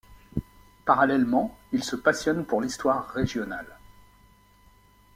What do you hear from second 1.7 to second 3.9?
il se passionne pour l’histoire régionale.